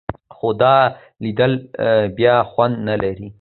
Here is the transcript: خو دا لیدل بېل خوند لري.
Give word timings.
خو 0.35 0.49
دا 0.61 0.75
لیدل 1.21 1.53
بېل 2.15 2.39
خوند 2.51 2.75
لري. 3.03 3.27